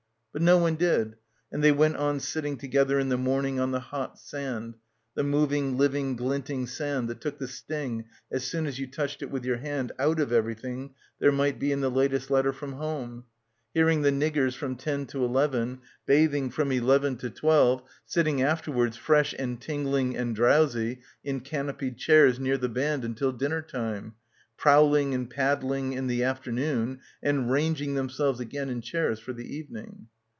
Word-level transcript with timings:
But 0.33 0.41
no 0.41 0.57
one 0.57 0.75
did 0.75 1.15
and 1.51 1.61
they 1.61 1.73
went 1.73 1.97
on 1.97 2.21
sitting 2.21 2.55
together 2.55 2.97
in 2.99 3.09
the 3.09 3.17
morning 3.17 3.59
on 3.59 3.71
the 3.71 3.81
hot 3.81 4.17
sand— 4.17 4.75
the 5.13 5.25
moving 5.25 5.75
living 5.77 6.15
glinting 6.15 6.67
sand 6.67 7.09
that 7.09 7.19
took 7.19 7.37
the 7.37 7.49
sting 7.49 8.05
as 8.31 8.45
soon 8.45 8.65
as 8.65 8.79
you 8.79 8.87
touched 8.87 9.21
it 9.21 9.29
with 9.29 9.43
your 9.43 9.57
hand 9.57 9.91
out 9.99 10.21
of 10.21 10.31
everything 10.31 10.93
there 11.19 11.33
might 11.33 11.59
be 11.59 11.73
in 11.73 11.81
the 11.81 11.91
latest 11.91 12.31
letter 12.31 12.53
from 12.53 12.71
home— 12.71 13.25
hearing 13.73 14.03
the 14.03 14.09
niggers 14.09 14.55
from 14.55 14.77
ten 14.77 15.05
to 15.07 15.25
eleven, 15.25 15.81
bathing 16.05 16.49
from 16.49 16.71
eleven 16.71 17.17
to 17.17 17.29
twelve, 17.29 17.83
sitting 18.05 18.41
afterwards 18.41 18.95
fresh 18.95 19.35
and 19.37 19.59
tingling 19.59 20.15
and 20.15 20.33
drowsy 20.33 21.01
in 21.25 21.41
canopied 21.41 21.97
chairs 21.97 22.39
near 22.39 22.57
the 22.57 22.69
band 22.69 23.03
until 23.03 23.33
dinner 23.33 23.61
time, 23.61 24.13
prowling 24.55 25.13
and 25.13 25.29
paddling 25.29 25.91
in 25.91 26.07
the 26.07 26.23
afternoon 26.23 27.01
and 27.21 27.51
ranging 27.51 27.95
themselves 27.95 28.39
again 28.39 28.69
in 28.69 28.79
chairs 28.79 29.19
for 29.19 29.33
the 29.33 29.53
evening. 29.53 30.07